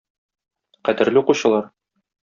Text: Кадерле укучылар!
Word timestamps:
Кадерле 0.89 1.23
укучылар! 1.25 1.73